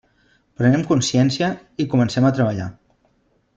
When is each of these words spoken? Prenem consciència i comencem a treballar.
Prenem 0.61 0.85
consciència 0.91 1.51
i 1.85 1.89
comencem 1.93 2.29
a 2.29 2.35
treballar. 2.39 2.71